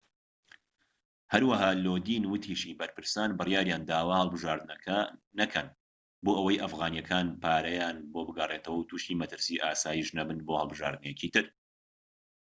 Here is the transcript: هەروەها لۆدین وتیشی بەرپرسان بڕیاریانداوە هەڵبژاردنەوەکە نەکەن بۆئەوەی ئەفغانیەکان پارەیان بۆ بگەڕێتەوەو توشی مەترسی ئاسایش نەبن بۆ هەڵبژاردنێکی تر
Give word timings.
هەروەها 1.33 1.69
لۆدین 1.85 2.23
وتیشی 2.31 2.77
بەرپرسان 2.79 3.29
بڕیاریانداوە 3.39 4.13
هەڵبژاردنەوەکە 4.21 4.99
نەکەن 5.39 5.67
بۆئەوەی 6.23 6.61
ئەفغانیەکان 6.61 7.27
پارەیان 7.41 7.97
بۆ 8.11 8.21
بگەڕێتەوەو 8.27 8.87
توشی 8.89 9.19
مەترسی 9.21 9.61
ئاسایش 9.63 10.07
نەبن 10.17 10.37
بۆ 10.47 10.53
هەڵبژاردنێکی 10.61 11.27
تر 11.33 11.45